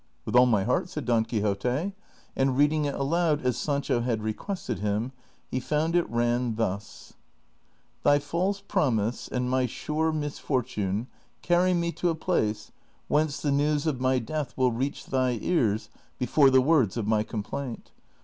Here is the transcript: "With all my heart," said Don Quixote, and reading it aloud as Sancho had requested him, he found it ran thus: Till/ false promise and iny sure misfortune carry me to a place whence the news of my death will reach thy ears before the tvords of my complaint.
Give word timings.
"With 0.25 0.35
all 0.35 0.47
my 0.47 0.63
heart," 0.63 0.89
said 0.89 1.05
Don 1.05 1.25
Quixote, 1.25 1.93
and 2.35 2.57
reading 2.57 2.85
it 2.85 2.95
aloud 2.95 3.43
as 3.43 3.55
Sancho 3.55 3.99
had 4.01 4.23
requested 4.23 4.79
him, 4.79 5.11
he 5.51 5.59
found 5.59 5.95
it 5.95 6.09
ran 6.09 6.55
thus: 6.55 7.13
Till/ 8.03 8.19
false 8.19 8.61
promise 8.61 9.27
and 9.27 9.47
iny 9.51 9.69
sure 9.69 10.11
misfortune 10.11 11.05
carry 11.43 11.75
me 11.75 11.91
to 11.91 12.09
a 12.09 12.15
place 12.15 12.71
whence 13.09 13.39
the 13.39 13.51
news 13.51 13.85
of 13.85 14.01
my 14.01 14.17
death 14.17 14.57
will 14.57 14.71
reach 14.71 15.05
thy 15.05 15.37
ears 15.39 15.89
before 16.17 16.49
the 16.49 16.57
tvords 16.63 16.97
of 16.97 17.05
my 17.05 17.21
complaint. 17.21 17.91